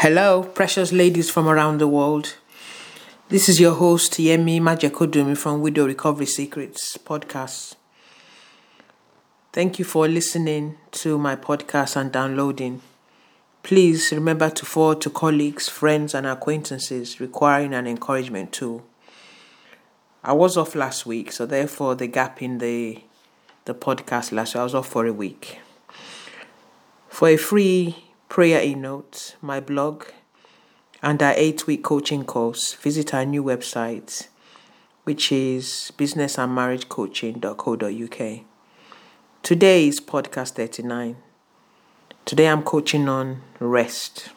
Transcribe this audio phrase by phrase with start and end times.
[0.00, 2.36] Hello, precious ladies from around the world.
[3.30, 7.74] This is your host, Yemi Majekodunmi from Widow Recovery Secrets podcast.
[9.52, 12.80] Thank you for listening to my podcast and downloading.
[13.64, 18.84] Please remember to forward to colleagues, friends, and acquaintances requiring an encouragement too.
[20.22, 23.02] I was off last week, so therefore the gap in the
[23.64, 25.58] the podcast last week, I was off for a week.
[27.08, 30.04] For a free prayer e note, my blog,
[31.02, 34.28] and our eight week coaching course, visit our new website,
[35.04, 38.40] which is businessandmarriagecoaching.co.uk.
[39.42, 41.16] Today is podcast 39.
[42.26, 44.28] Today I'm coaching on rest.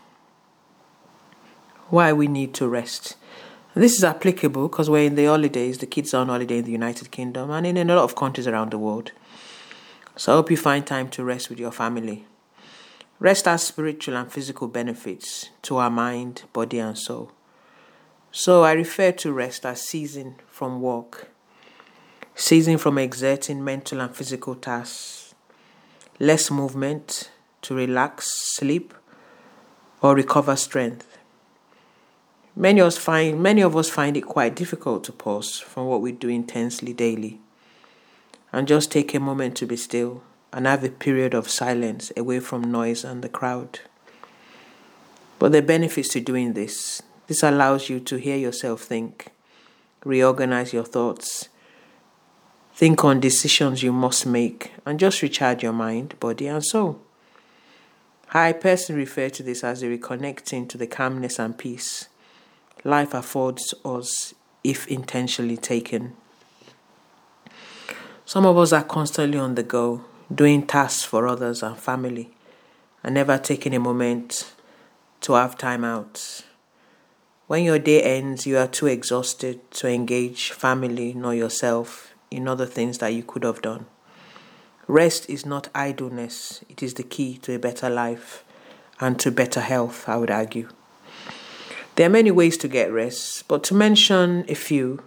[1.89, 3.17] Why we need to rest.
[3.73, 6.71] This is applicable because we're in the holidays, the kids are on holiday in the
[6.71, 9.11] United Kingdom and in a lot of countries around the world.
[10.15, 12.25] So I hope you find time to rest with your family.
[13.21, 17.31] Rest has spiritual and physical benefits to our mind, body, and soul.
[18.31, 21.29] So I refer to rest as ceasing from work,
[22.33, 25.35] ceasing from exerting mental and physical tasks,
[26.19, 27.29] less movement
[27.61, 28.91] to relax, sleep,
[30.01, 31.19] or recover strength.
[32.55, 36.01] Many of us find many of us find it quite difficult to pause from what
[36.01, 37.39] we do intensely daily
[38.51, 42.39] and just take a moment to be still and have a period of silence away
[42.39, 43.79] from noise and the crowd.
[45.39, 49.27] But the benefits to doing this this allows you to hear yourself think,
[50.03, 51.47] reorganize your thoughts,
[52.73, 56.99] think on decisions you must make, and just recharge your mind, body, and soul.
[58.33, 62.09] I personally refer to this as a reconnecting to the calmness and peace
[62.83, 66.13] life affords us if intentionally taken.
[68.25, 72.31] Some of us are constantly on the go, doing tasks for others and family,
[73.03, 74.53] and never taking a moment
[75.21, 76.43] to have time out.
[77.47, 82.65] When your day ends, you are too exhausted to engage family nor yourself in other
[82.65, 83.87] things that you could have done.
[84.87, 88.43] Rest is not idleness, it is the key to a better life
[88.99, 90.69] and to better health, I would argue.
[91.95, 95.03] There are many ways to get rest, but to mention a few.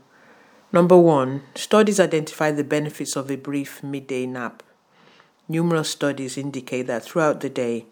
[0.70, 4.62] Number one, studies identify the benefits of a brief midday nap.
[5.48, 7.84] Numerous studies indicate that throughout the day,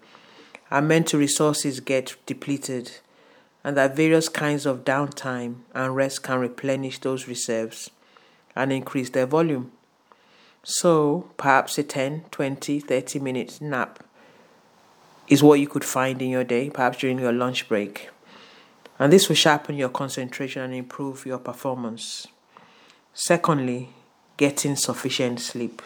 [0.71, 2.93] our mental resources get depleted
[3.63, 7.91] and that various kinds of downtime and rest can replenish those reserves
[8.57, 9.71] and increase their volume.
[10.65, 14.03] So, perhaps a 10, 20, 30 minute nap
[15.29, 18.11] is what you could find in your day, perhaps during your lunch break.
[18.99, 22.29] And this will sharpen your concentration and improve your performance.
[23.13, 23.91] Secondly,
[24.37, 25.83] getting sufficient sleep.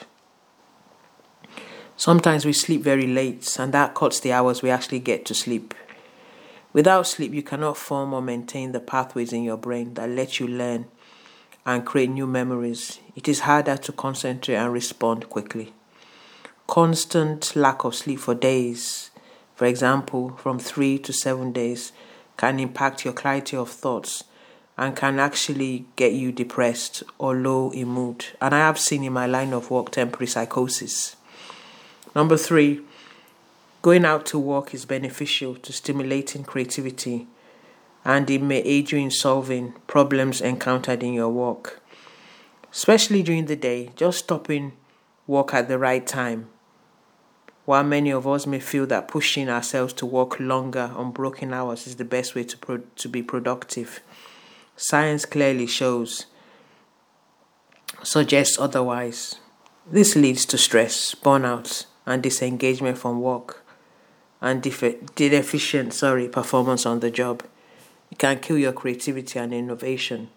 [1.98, 5.74] Sometimes we sleep very late, and that cuts the hours we actually get to sleep.
[6.74, 10.46] Without sleep, you cannot form or maintain the pathways in your brain that let you
[10.46, 10.86] learn
[11.64, 13.00] and create new memories.
[13.14, 15.72] It is harder to concentrate and respond quickly.
[16.66, 19.10] Constant lack of sleep for days,
[19.54, 21.92] for example, from three to seven days,
[22.36, 24.24] can impact your clarity of thoughts
[24.76, 28.26] and can actually get you depressed or low in mood.
[28.38, 31.16] And I have seen in my line of work temporary psychosis.
[32.16, 32.80] Number three,
[33.82, 37.26] going out to work is beneficial to stimulating creativity
[38.06, 41.82] and it may aid you in solving problems encountered in your work.
[42.72, 44.72] Especially during the day, just stopping
[45.26, 46.48] work at the right time.
[47.66, 51.86] While many of us may feel that pushing ourselves to work longer on broken hours
[51.86, 54.00] is the best way to, pro- to be productive,
[54.74, 56.24] science clearly shows,
[58.02, 59.34] suggests otherwise.
[59.86, 63.64] This leads to stress, burnout, and disengagement from work
[64.40, 67.42] and deficient sorry performance on the job.
[68.10, 70.30] It can kill your creativity and innovation.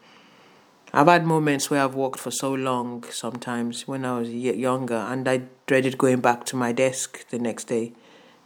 [0.91, 5.27] I've had moments where I've worked for so long sometimes when I was younger and
[5.27, 7.93] I dreaded going back to my desk the next day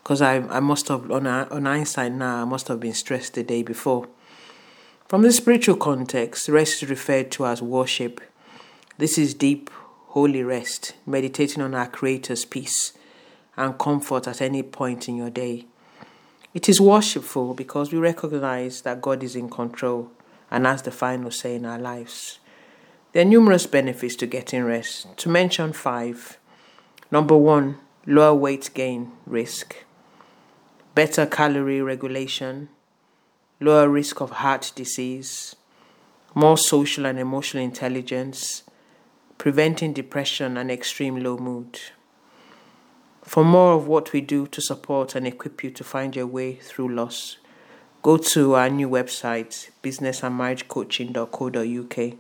[0.04, 3.44] because I, I must have, on, on hindsight now, I must have been stressed the
[3.44, 4.10] day before.
[5.08, 8.20] From the spiritual context, rest is referred to as worship.
[8.98, 9.70] This is deep,
[10.08, 12.92] holy rest, meditating on our Creator's peace
[13.58, 15.66] and comfort at any point in your day.
[16.54, 20.12] It is worshipful because we recognize that God is in control
[20.52, 22.40] and has the final say in our lives.
[23.12, 25.18] There are numerous benefits to getting rest.
[25.18, 26.38] To mention five
[27.12, 29.76] number one, lower weight gain risk,
[30.96, 32.70] better calorie regulation,
[33.60, 35.56] lower risk of heart disease,
[36.36, 38.64] more social and emotional intelligence,
[39.38, 41.80] preventing depression and extreme low mood.
[43.24, 46.54] For more of what we do to support and equip you to find your way
[46.56, 47.38] through loss,
[48.02, 52.18] go to our new website, businessandmarriagecoaching.co.uk.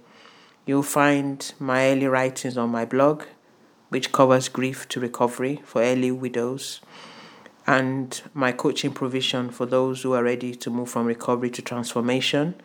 [0.65, 3.23] You'll find my early writings on my blog,
[3.89, 6.79] which covers grief to recovery for early widows,
[7.67, 12.55] and my coaching provision for those who are ready to move from recovery to transformation,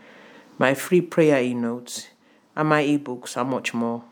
[0.58, 2.06] my free prayer e notes,
[2.55, 4.05] and my ebooks, and much more.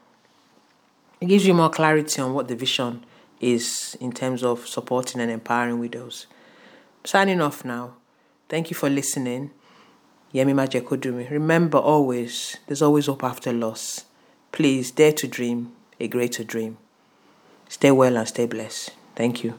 [1.20, 3.04] It gives you more clarity on what the vision
[3.40, 6.26] is in terms of supporting and empowering widows.
[7.04, 7.94] Signing off now.
[8.48, 9.50] Thank you for listening.
[10.34, 11.30] Yemi Majekodunmi.
[11.30, 14.04] Remember always, there's always hope after loss.
[14.52, 16.78] Please dare to dream a greater dream.
[17.68, 18.92] Stay well and stay blessed.
[19.14, 19.58] Thank you.